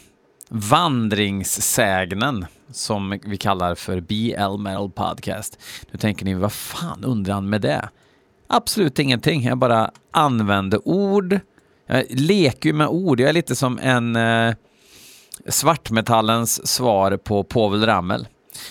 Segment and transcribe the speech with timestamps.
[0.49, 5.59] vandringssägnen som vi kallar för BL Metal Podcast.
[5.91, 7.89] Nu tänker ni, vad fan undrar han med det?
[8.47, 11.39] Absolut ingenting, jag bara använder ord.
[11.87, 14.53] Jag leker ju med ord, jag är lite som en eh,
[15.47, 18.27] svartmetallens svar på Povel Ramel.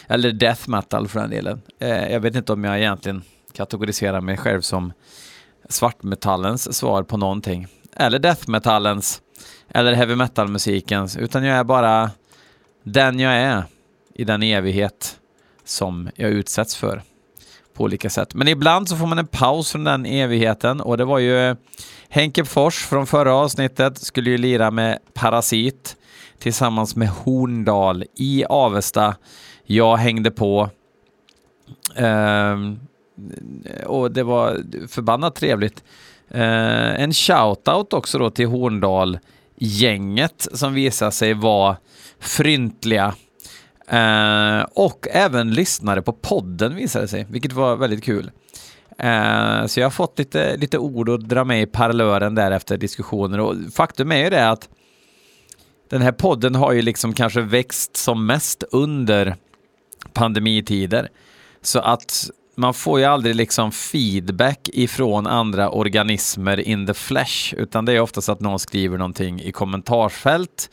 [0.06, 1.62] Eller death metal för den delen.
[1.78, 4.92] Eh, jag vet inte om jag egentligen kategoriserar mig själv som
[5.70, 7.66] svartmetallens svar på någonting.
[7.96, 9.22] Eller deathmetallens,
[9.68, 12.10] eller heavy metal-musikens, utan jag är bara
[12.82, 13.64] den jag är
[14.14, 15.16] i den evighet
[15.64, 17.02] som jag utsätts för
[17.74, 18.34] på olika sätt.
[18.34, 21.56] Men ibland så får man en paus från den evigheten och det var ju
[22.08, 25.96] Henke Fors från förra avsnittet skulle ju lira med Parasit
[26.38, 29.16] tillsammans med Horndal i Avesta.
[29.64, 30.70] Jag hängde på.
[31.96, 32.80] Um,
[33.86, 35.84] och det var förbannat trevligt.
[36.30, 41.76] Eh, en shout-out också då till Horndal-gänget som visade sig vara
[42.18, 43.14] fryntliga.
[43.88, 48.30] Eh, och även lyssnare på podden visade sig, vilket var väldigt kul.
[48.98, 52.76] Eh, så jag har fått lite, lite ord att dra med i parlören där efter
[52.76, 54.68] diskussioner och faktum är ju det att
[55.90, 59.36] den här podden har ju liksom kanske växt som mest under
[60.12, 61.08] pandemitider.
[61.62, 62.30] Så att
[62.60, 68.00] man får ju aldrig liksom feedback ifrån andra organismer in the flesh, utan det är
[68.00, 70.70] oftast att någon skriver någonting i kommentarsfält.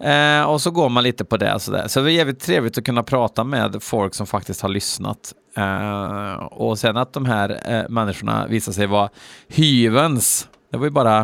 [0.00, 1.60] Eh, och så går man lite på det.
[1.60, 1.88] Sådär.
[1.88, 5.32] så det är jävligt trevligt att kunna prata med folk som faktiskt har lyssnat.
[5.56, 9.08] Eh, och sen att de här eh, människorna visar sig vara
[9.48, 10.48] hyvens.
[10.70, 11.20] Det var ju bara,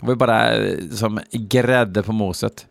[0.00, 2.66] det var ju bara eh, som grädde på moset.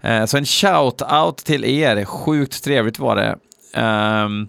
[0.00, 2.04] Eh, så en shout-out till er.
[2.04, 3.36] Sjukt trevligt var det.
[3.80, 4.48] Um,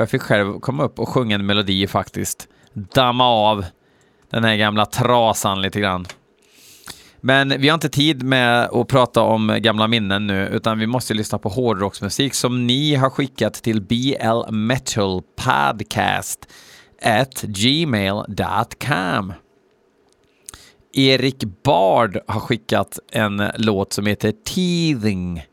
[0.00, 2.48] jag fick själv komma upp och sjunga en melodi faktiskt.
[2.72, 3.64] Damma av
[4.30, 6.06] den här gamla trasan lite grann.
[7.20, 11.14] Men vi har inte tid med att prata om gamla minnen nu, utan vi måste
[11.14, 16.48] lyssna på hårdrocksmusik som ni har skickat till blmetalpodcast
[17.02, 19.32] at gmail.com.
[20.92, 25.46] Erik Bard har skickat en låt som heter Teething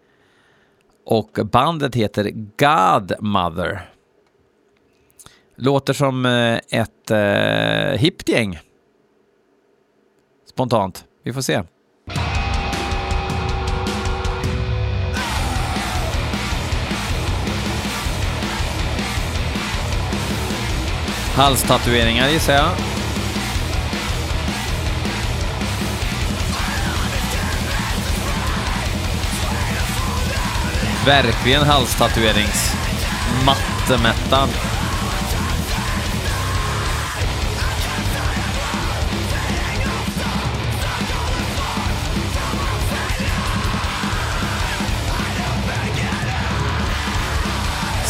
[1.05, 3.89] och bandet heter Godmother.
[5.61, 8.59] Låter som eh, ett eh, hippt gäng.
[10.49, 11.05] Spontant.
[11.23, 11.61] Vi får se.
[21.35, 22.69] Halstatueringar gissar jag.
[31.05, 32.73] Verkligen halstatuerings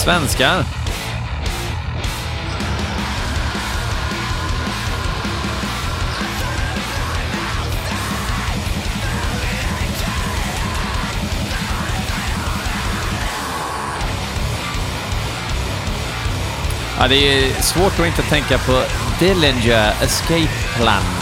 [0.09, 0.63] Svenskar.
[16.97, 18.83] Ja, det är svårt att inte tänka på
[19.19, 21.18] Dillinger Escape Plan.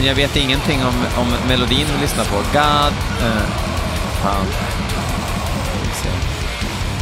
[0.00, 2.36] Men jag vet ingenting om, om melodin vi lyssnar på.
[2.36, 2.94] God...
[3.22, 3.42] Uh,
[4.22, 4.46] fan.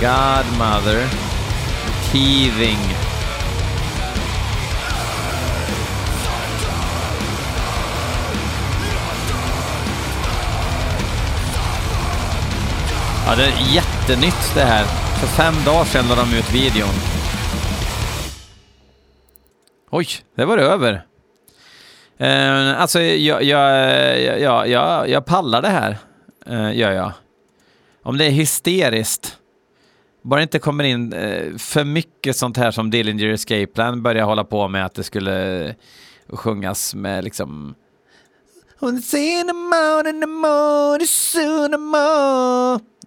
[0.00, 1.06] Godmother.
[2.12, 2.78] Teething.
[13.26, 14.84] Ja, det är jättenytt det här.
[15.20, 16.94] För fem dagar sedan la de ut videon.
[19.90, 21.07] Oj, det var det över.
[22.20, 25.97] Uh, alltså, jag, jag, jag, jag, jag pallar det här,
[26.50, 27.12] uh, gör jag.
[28.03, 29.38] om det är hysteriskt,
[30.23, 34.44] bara inte kommer in uh, för mycket sånt här som Dillinger Escape Plan börjar hålla
[34.44, 35.75] på med att det skulle
[36.29, 37.75] sjungas med liksom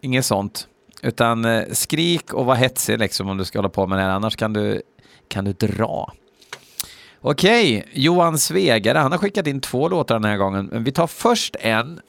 [0.02, 0.68] Inget sånt.
[1.02, 4.36] Utan skrik och var hetsig liksom om du ska hålla på med det här, annars
[4.36, 4.82] kan du,
[5.28, 6.14] kan du dra.
[7.24, 10.66] Okej, Johan Svegare, han har skickat in två låtar den här gången.
[10.66, 12.00] Men vi tar först en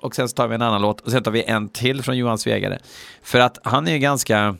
[0.00, 2.16] och sen så tar vi en annan låt och sen tar vi en till från
[2.16, 2.78] Johan Svegare.
[3.22, 4.56] För att han är ju ganska,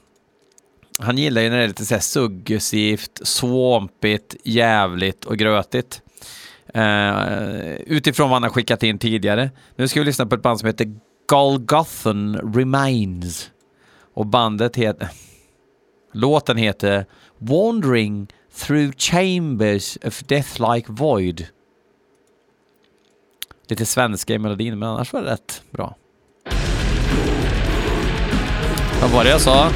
[0.98, 6.02] han gillar ju när det är lite så här suggestivt, svampigt, jävligt och grötigt.
[6.76, 9.50] Uh, utifrån vad han har skickat in tidigare.
[9.76, 10.94] Nu ska vi lyssna på ett band som heter
[11.26, 13.50] Golgothan Remains.
[14.14, 15.08] Och bandet heter...
[16.12, 17.06] Låten heter
[17.38, 18.28] Wandering
[18.60, 21.46] through chambers of death like void.
[23.68, 25.96] Lite svenska i melodin, men annars var det rätt bra.
[29.00, 29.70] Vad var det jag sa?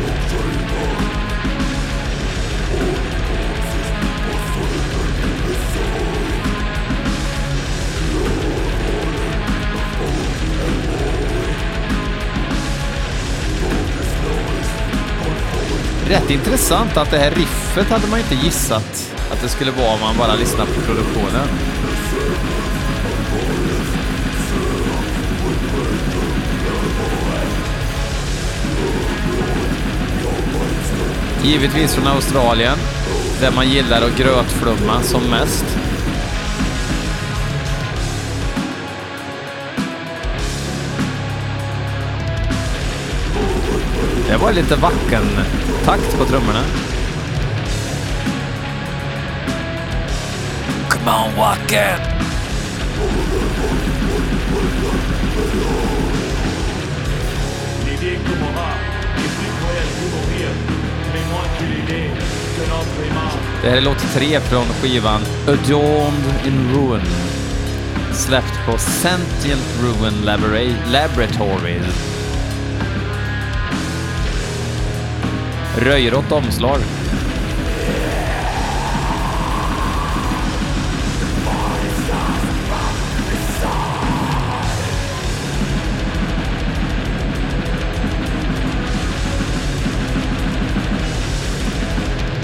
[16.09, 20.01] Rätt intressant att det här riffet hade man inte gissat att det skulle vara om
[20.01, 21.49] man bara lyssnar på produktionen.
[31.45, 32.79] Givetvis från Australien,
[33.41, 35.94] där man gillar att grötflumma som mest.
[44.34, 45.22] Det var lite vacken
[45.84, 46.64] takt på trummorna.
[50.88, 52.00] Come on Wacken!
[57.86, 58.38] L'idée plus
[60.12, 60.50] mourir,
[61.12, 62.10] mais moins que l'idée
[62.56, 67.06] que Det här är låt tre från skivan Adorned in Ruin.
[68.12, 70.25] Släppt på Sentient Ruin
[70.92, 71.81] Laboratory.
[75.79, 76.79] Röjrått omslag.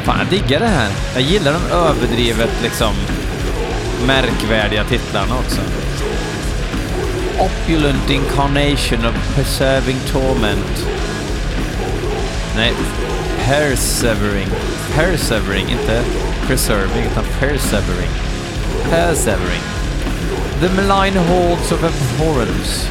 [0.04, 0.90] Fan, jag diggar det här.
[1.14, 2.94] Jag gillar de överdrivet liksom
[4.06, 5.60] märkvärdiga titlarna också.
[7.38, 10.86] Opulent incarnation of preserving torment.
[12.56, 12.72] Nej,
[13.50, 14.48] persevering.
[14.94, 16.04] Persevering, inte
[16.46, 18.10] preserving, utan persevering.
[18.90, 19.62] Persevering.
[20.60, 22.86] The malign hordes of abhorrence.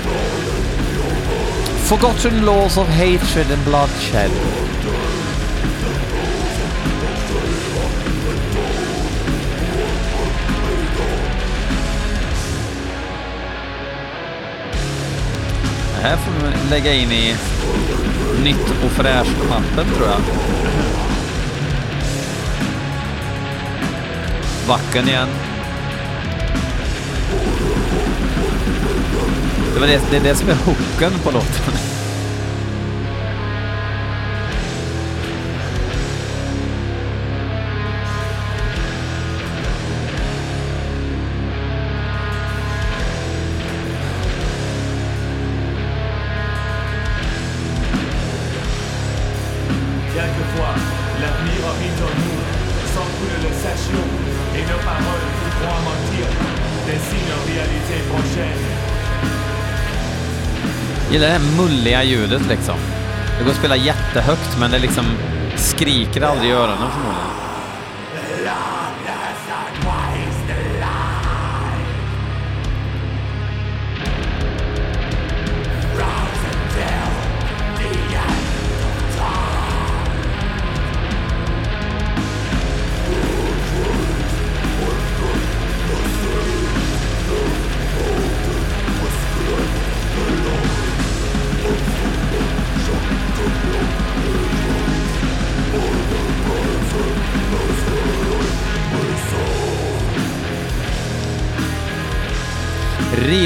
[1.88, 4.31] Forgotten laws of hatred and bloodshed.
[15.95, 17.35] Det här får vi lägga in i
[18.44, 20.21] nytt och fräscht-mappen tror jag.
[24.68, 25.27] Backen igen.
[29.74, 31.98] Det, var det, det är det som är hooken på låten.
[61.19, 62.76] Gillar det här mulliga ljudet liksom.
[63.38, 65.06] Det går att spela jättehögt men det liksom
[65.56, 67.48] skriker aldrig i öronen förmodligen.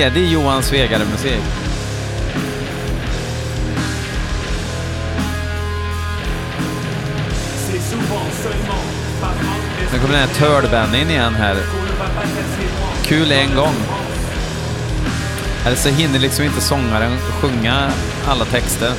[0.03, 1.41] Redig Johan Svegare-musik.
[9.91, 11.55] Nu kommer den här Turd in igen här.
[13.03, 13.73] Kul en gång.
[15.65, 17.91] Eller så hinner liksom inte sångaren sjunga
[18.27, 18.91] alla texter.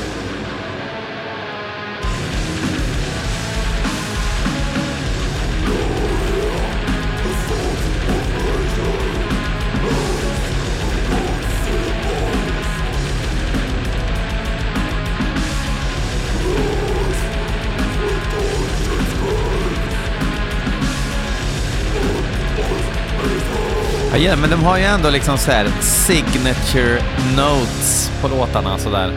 [24.15, 27.03] Ja, yeah, men de har ju ändå liksom så här signature
[27.37, 29.09] notes på låtarna sådär.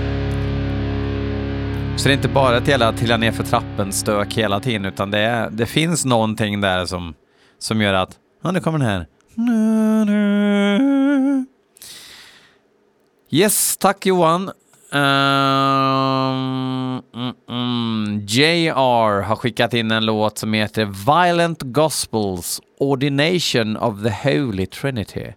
[1.97, 5.19] Så det är inte bara ett jävla trilla ner för trappen-stök hela tiden, utan det,
[5.19, 7.13] är, det finns någonting där som,
[7.59, 8.09] som gör att,
[8.43, 9.07] ja nu kommer den här.
[13.29, 14.51] Yes, tack Johan.
[14.91, 14.99] Um,
[17.13, 18.25] mm, mm.
[18.27, 25.33] JR har skickat in en låt som heter Violent Gospels Ordination of the Holy Trinity.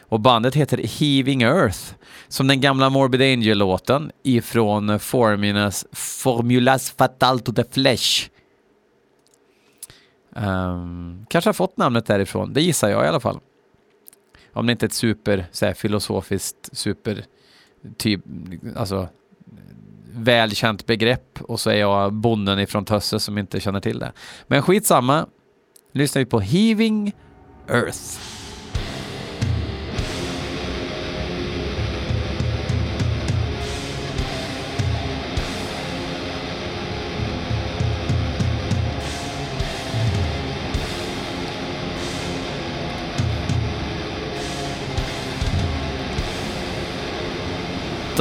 [0.00, 1.94] Och bandet heter Heaving Earth,
[2.28, 8.28] som den gamla Morbid Angel-låten ifrån Formulas, Formulas Fatal to the Flesh.
[10.36, 13.40] Um, kanske har fått namnet därifrån, det gissar jag i alla fall.
[14.52, 17.24] Om det inte är ett super så här, filosofiskt, super
[17.96, 18.20] typ,
[18.76, 19.08] alltså
[20.14, 24.12] välkänt begrepp och så är jag bonden ifrån Tösse som inte känner till det.
[24.46, 25.26] Men skitsamma,
[25.92, 27.12] lyssnar vi på Heaving
[27.68, 28.41] Earth.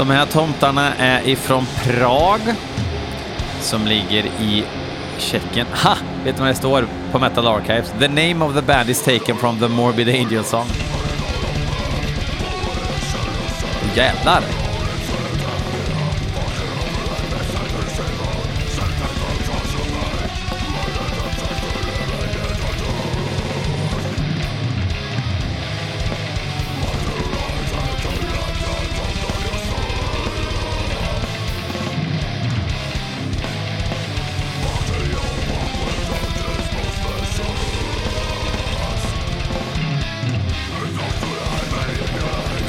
[0.02, 2.40] De här tomtarna är ifrån Prag
[3.60, 4.64] som ligger i
[5.18, 5.68] Tjeckien.
[5.84, 5.96] Ha!
[6.24, 7.94] Vet du vad det står på Metal Archives?
[8.00, 10.66] The name of the band is taken from the Morbid Angel song.
[13.96, 14.61] Jävlar!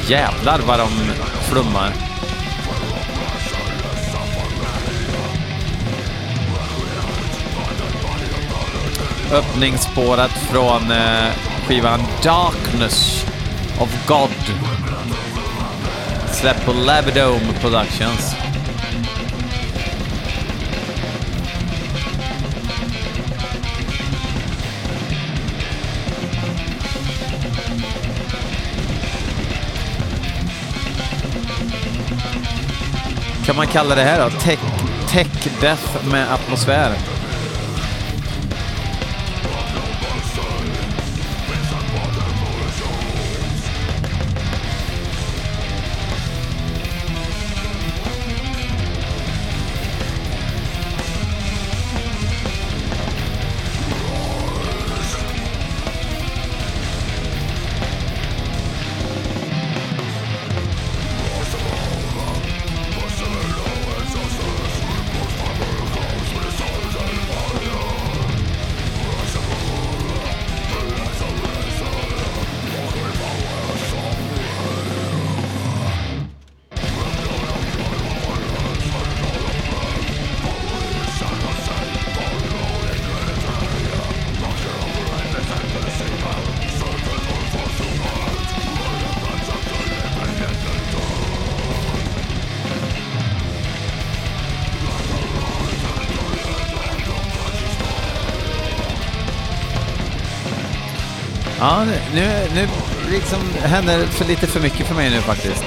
[0.08, 0.88] Jävlar vad de
[1.48, 1.92] flummar.
[9.32, 11.32] Öppningsspåret från eh,
[11.66, 13.26] skivan Darkness
[13.80, 14.30] of God.
[16.32, 18.41] Släppt på Labidome Productions.
[33.52, 34.30] Kan man kalla det här då?
[34.30, 34.58] Tech,
[35.08, 36.92] tech death med atmosfär.
[101.62, 102.68] Ja, nu, nu
[103.10, 105.64] liksom händer för lite för mycket för mig nu faktiskt.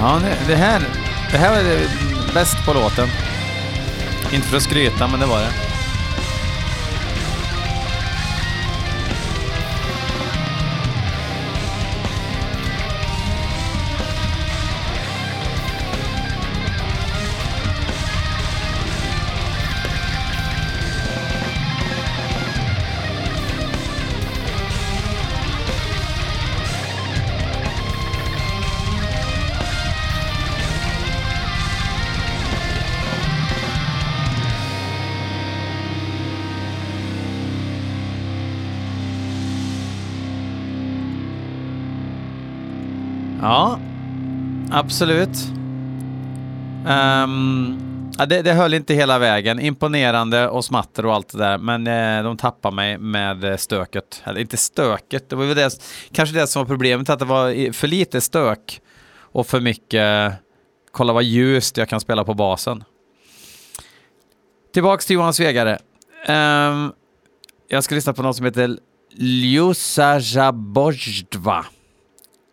[0.00, 0.82] Ja, det, det här,
[1.30, 1.88] det här var det
[2.34, 3.08] bäst på låten.
[4.32, 5.67] Inte för att skryta, men det var det.
[44.88, 45.38] Absolut.
[46.86, 49.60] Um, ja, det, det höll inte hela vägen.
[49.60, 54.22] Imponerande och smatter och allt det där, men eh, de tappade mig med eh, stöket.
[54.24, 55.80] Eller inte stöket, det var väl det,
[56.12, 58.80] kanske det som var problemet, att det var för lite stök
[59.20, 60.32] och för mycket
[60.92, 62.84] kolla vad ljust jag kan spela på basen.
[64.74, 65.72] Tillbaks till Johan Svegare.
[65.72, 66.92] Um, ehm,
[67.68, 68.78] jag ska lyssna på något som heter
[69.16, 71.66] Ljusa Jabojdva.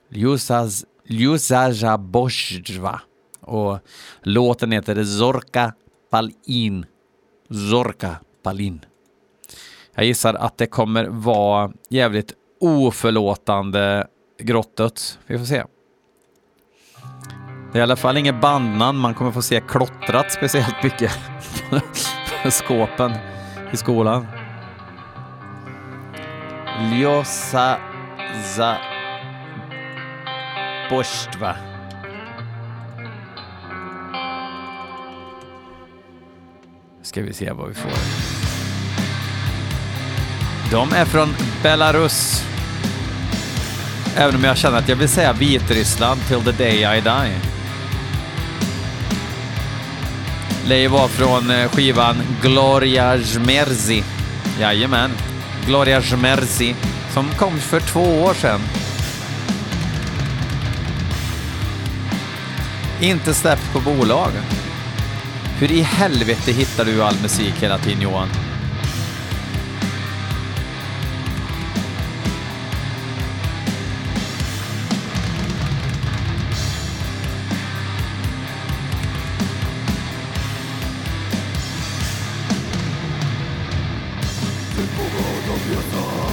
[0.09, 3.01] Ljusaz- Ljusa Boždva.
[3.41, 3.79] Och
[4.21, 5.73] låten heter Zorka
[6.11, 6.85] Palin.
[7.49, 8.85] Zorka Palin.
[9.95, 14.07] Jag gissar att det kommer vara jävligt oförlåtande
[14.39, 15.19] grottet.
[15.27, 15.63] Vi får se.
[17.71, 21.11] Det är i alla fall inget bandnamn man kommer få se klottrat speciellt mycket
[22.43, 23.11] på skåpen
[23.73, 24.27] i skolan.
[26.93, 27.77] Ljosa
[30.89, 31.55] za va?
[37.01, 37.91] Ska vi se vad vi får.
[40.71, 42.43] De är från Belarus.
[44.17, 47.39] Även om jag känner att jag vill säga Vitryssland till the day I die.
[50.67, 54.03] Lär var från eh, skivan Gloria Jmerzi.
[54.59, 55.11] Jajamän,
[55.65, 56.75] Gloria Jmerzi.
[57.13, 58.61] Som kom för två år sedan.
[63.05, 64.31] Inte släppt på bolag.
[65.59, 68.27] Hur i helvete hittar du all musik hela tiden Johan?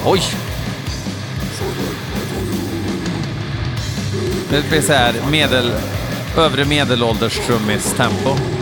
[0.04, 0.22] Oj!
[4.50, 5.72] Det blir så här medel,
[6.36, 8.61] övre medelålders trummis tempo.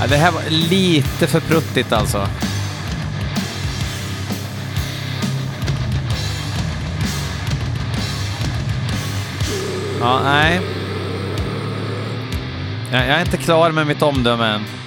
[0.00, 2.28] Ja, det här var lite för pruttigt alltså.
[10.00, 10.60] Ja, nej.
[12.92, 14.79] Jag jag är inte klar med mitt omdöme än.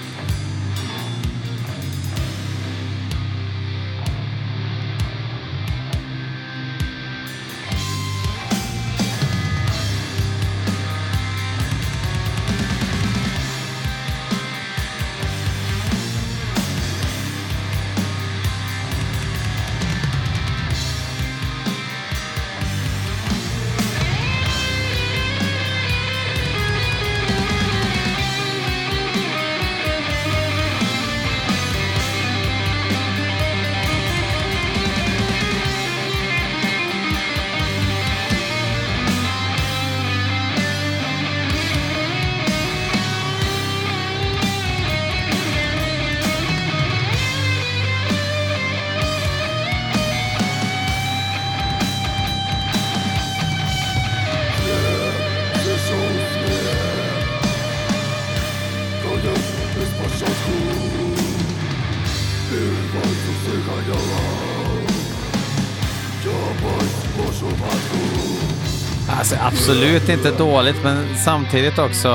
[69.54, 72.08] Absolut inte dåligt, men samtidigt också...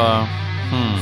[0.72, 0.99] Hmm.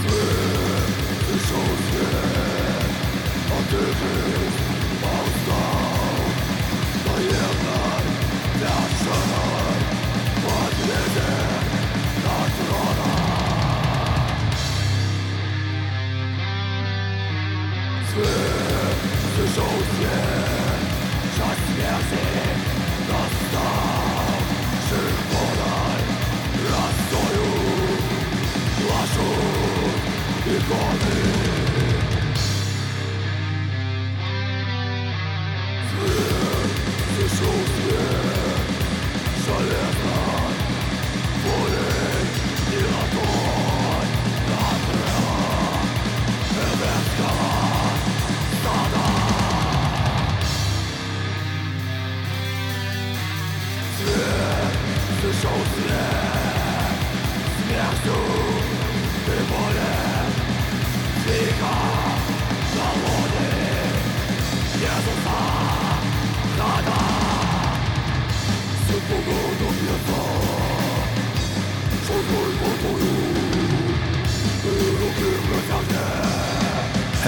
[61.27, 61.86] Because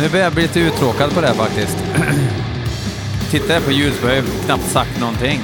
[0.01, 1.77] Nu börjar jag bli lite uttråkad på det här faktiskt.
[3.31, 5.41] Tittar jag på ljud så har jag knappt sagt någonting.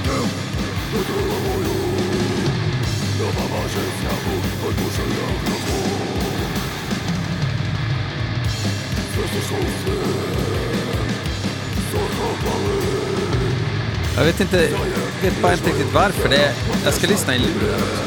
[14.17, 16.29] Jag vet inte, jag vet bara inte riktigt varför.
[16.29, 16.53] Det är,
[16.85, 18.05] jag ska lyssna i luren.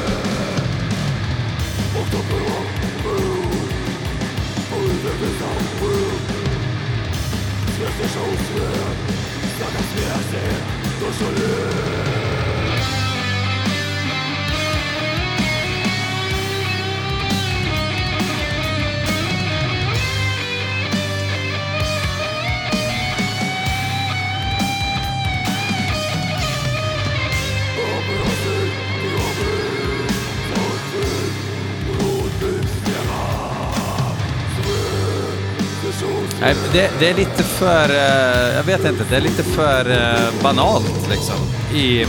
[36.40, 40.42] Nej, det, det är lite för, eh, jag vet inte, det är lite för eh,
[40.42, 41.36] banalt liksom.
[41.74, 42.06] I...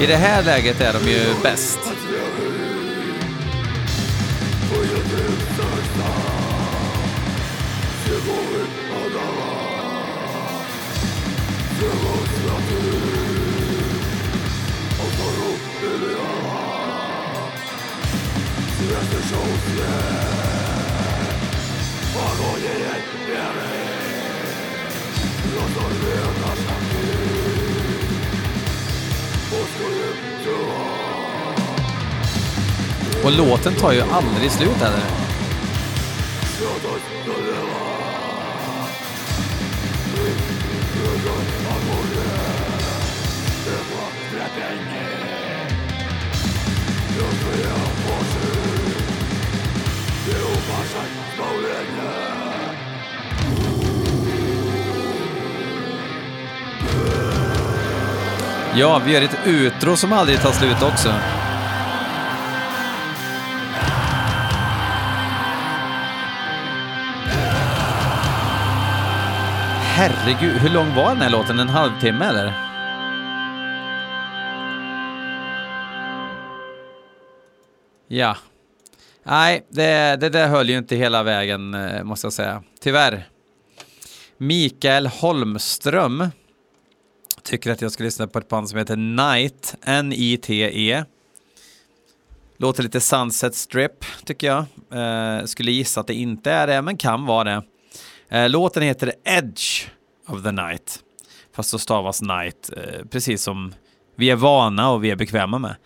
[0.00, 1.93] I det här läget är de ju bäst.
[33.24, 35.24] Och låten tar ju aldrig slut heller.
[58.76, 61.08] Ja, vi gör ett utro som aldrig tar slut också.
[69.96, 71.58] Herregud, hur lång var den här låten?
[71.58, 72.52] En halvtimme eller?
[78.08, 78.36] Ja.
[79.26, 82.62] Nej, det, det där höll ju inte hela vägen, eh, måste jag säga.
[82.80, 83.28] Tyvärr.
[84.38, 86.28] Mikael Holmström
[87.42, 91.04] tycker att jag ska lyssna på ett band som heter Night, N-I-T-E.
[92.56, 94.64] Låter lite Sunset Strip, tycker jag.
[95.38, 97.62] Eh, skulle gissa att det inte är det, men kan vara det.
[98.28, 99.88] Eh, låten heter Edge
[100.28, 100.98] of the Night.
[101.54, 103.74] Fast så stavas Night, eh, precis som
[104.16, 105.76] vi är vana och vi är bekväma med.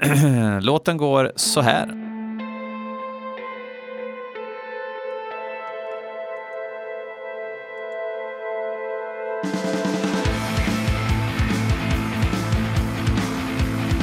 [0.62, 2.09] Låten går så här.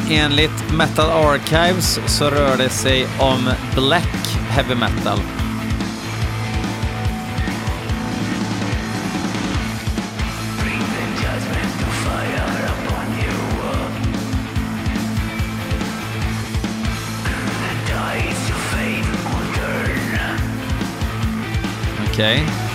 [0.09, 5.19] Enligt Metal Archives så rör det sig om Black Heavy Metal.
[22.11, 22.66] Okej.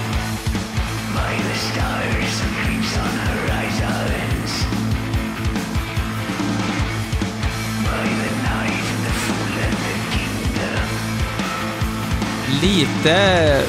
[12.62, 13.14] Lite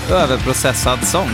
[0.10, 1.30] överprocessad sång.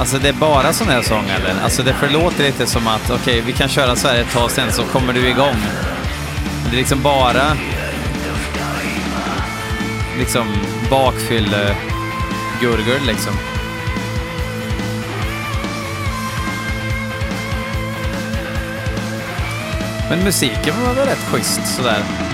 [0.00, 1.62] Alltså det är bara sån här sång eller?
[1.62, 4.72] Alltså det förlåter lite som att okej, vi kan köra så här ett tag sen
[4.72, 5.56] så kommer du igång.
[6.70, 7.56] Det är liksom bara
[10.18, 10.46] liksom
[10.90, 11.76] bakfylle eh,
[12.60, 13.32] gurgel liksom.
[20.10, 22.29] Men musiken var väl rätt schysst sådär.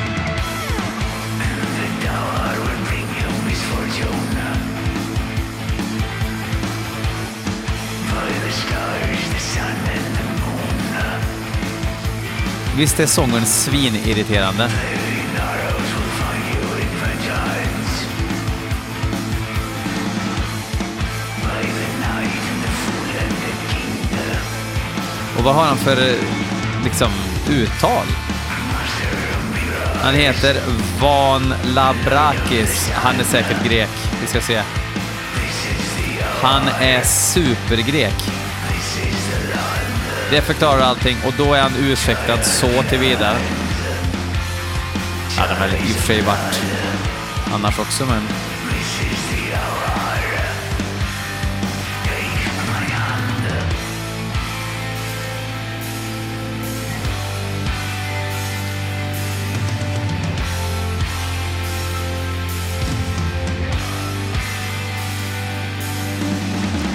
[12.76, 14.70] Visst är sången svinirriterande?
[25.38, 26.14] Och vad har han för eh,
[26.84, 27.10] liksom
[27.50, 28.06] uttal?
[30.02, 30.56] Han heter
[31.00, 32.90] Van Labrakis.
[32.94, 33.90] Han är säkert grek.
[34.20, 34.62] Vi ska se.
[36.42, 38.45] Han är supergrek.
[40.30, 43.36] Det förklarar allting och då är han ursäktad så tillvida.
[45.36, 46.62] Ja, de väl i och för sig varit
[47.54, 48.22] annars också, men...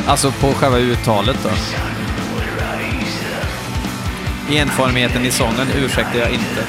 [0.07, 1.49] Alltså på själva uttalet då.
[4.57, 6.65] Enformigheten i sången ursäktar jag inte.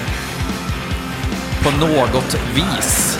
[1.62, 3.11] På något vis.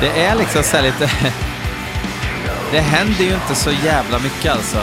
[0.00, 1.10] Det är liksom så här lite...
[2.72, 4.78] Det händer ju inte så jävla mycket alltså.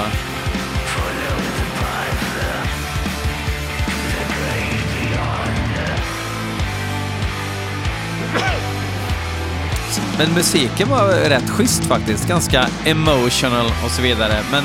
[10.17, 12.27] Men musiken var rätt schysst faktiskt.
[12.27, 14.43] Ganska emotional och så vidare.
[14.51, 14.63] Men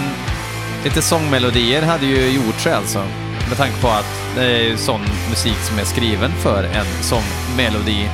[0.85, 2.99] lite sångmelodier hade ju gjort sig alltså.
[3.49, 8.09] Med tanke på att det är ju sån musik som är skriven för en sångmelodi.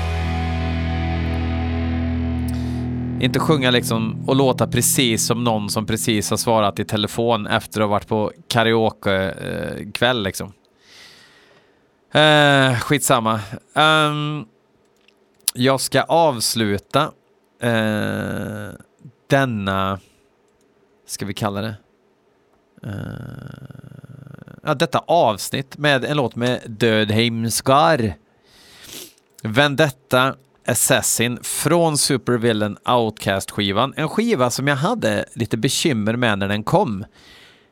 [3.20, 7.81] Inte sjunga liksom och låta precis som någon som precis har svarat i telefon efter
[7.81, 10.52] att ha varit på karaoke-kväll eh, liksom.
[12.12, 13.40] Eh, skitsamma.
[13.74, 14.46] Um,
[15.55, 17.12] jag ska avsluta
[17.61, 18.68] eh,
[19.26, 20.00] denna,
[21.07, 21.74] ska vi kalla det,
[22.87, 22.92] uh,
[24.62, 28.14] ja, detta avsnitt med en låt med Död Heimskar.
[29.42, 30.35] Vendetta
[30.66, 33.94] Assassin från Supervillain Outcast-skivan.
[33.96, 37.05] En skiva som jag hade lite bekymmer med när den kom.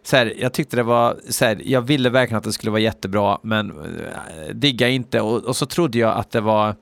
[0.02, 2.80] Så här, jag tyckte det var, så här, jag ville verkligen att det skulle vara
[2.80, 5.20] jättebra, men äh, digga inte.
[5.20, 6.74] Och, och, så trodde jag att det var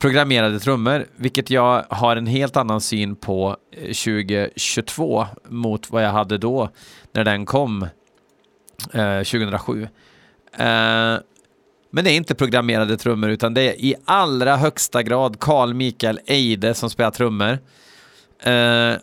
[0.00, 6.10] programmerade trummor, vilket jag har en helt annan syn på eh, 2022 mot vad jag
[6.10, 6.68] hade då
[7.12, 7.82] när den kom
[8.92, 9.88] eh, 2007.
[10.58, 11.16] Eh,
[11.94, 16.20] men det är inte programmerade trummor utan det är i allra högsta grad Carl Mikael
[16.26, 17.58] Eide som spelar trummor.
[18.42, 18.96] Eh,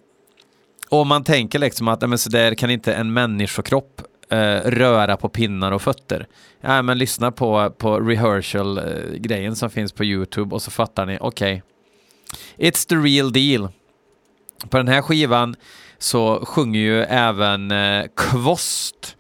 [0.89, 5.29] och man tänker liksom att men så där kan inte en människokropp eh, röra på
[5.29, 6.27] pinnar och fötter.
[6.61, 11.63] Ja, men lyssna på, på rehearsal-grejen som finns på YouTube och så fattar ni, okej.
[12.57, 12.69] Okay.
[12.69, 13.69] It's the real deal.
[14.69, 15.55] På den här skivan
[15.97, 19.17] så sjunger ju även eh, Kvost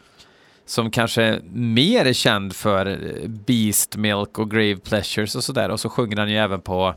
[0.71, 5.69] som kanske mer är känd för eh, Beast Milk och Grave Pleasures och sådär.
[5.69, 6.95] Och så sjunger han ju även på,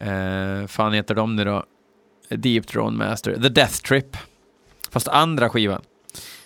[0.00, 1.64] eh, fan heter de nu då?
[2.28, 4.16] Deep Drone Master, The Death Trip.
[4.90, 5.82] Fast andra skivan.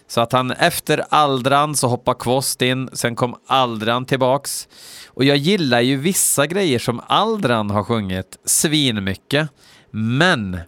[0.07, 4.69] Så att han efter Aldran så hoppar Kvost in, sen kom Aldran tillbaks.
[5.09, 9.49] Och jag gillar ju vissa grejer som Aldran har sjungit svinmycket.
[9.91, 10.59] Men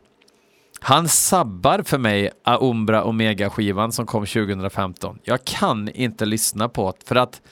[0.87, 5.19] han sabbar för mig Aumbra Omega-skivan som kom 2015.
[5.23, 7.43] Jag kan inte lyssna på det för att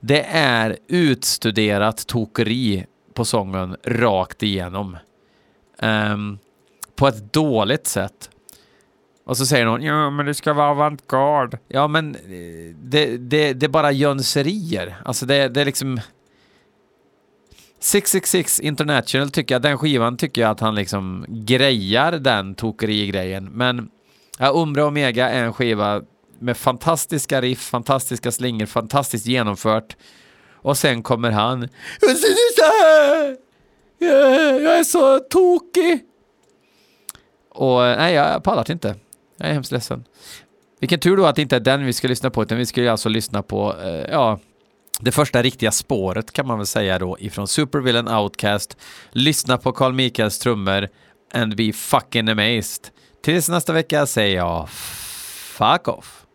[0.00, 4.96] det är utstuderat tokeri på sången rakt igenom.
[5.82, 6.38] Um,
[6.96, 8.30] på ett dåligt sätt.
[9.24, 11.58] Och så säger någon, ja men det ska vara avantgarde.
[11.68, 14.96] Ja men eh, det, det, det är bara jönserier.
[15.04, 16.00] Alltså det, det är liksom...
[17.80, 23.44] 666 International tycker jag, den skivan tycker jag att han liksom grejar den tokeri-grejen.
[23.44, 23.90] Men
[24.38, 26.02] ja, Umbra Omega är en skiva
[26.38, 29.96] med fantastiska riff, fantastiska slingor, fantastiskt genomfört.
[30.62, 31.68] Och sen kommer han.
[34.00, 36.00] Jag är så tokig.
[37.50, 38.94] Och nej, jag pallar inte.
[39.36, 40.04] Jag är hemskt ledsen.
[40.80, 42.80] Vilken tur då att det inte är den vi ska lyssna på, utan vi ska
[42.80, 44.38] ju alltså lyssna på, eh, ja,
[45.00, 48.76] det första riktiga spåret kan man väl säga då ifrån Supervillain Outcast.
[49.10, 50.88] Lyssna på Carl Michaels trummor
[51.34, 52.88] and be fucking amazed.
[53.24, 54.68] Tills nästa vecka säger jag
[55.58, 56.26] fuck off.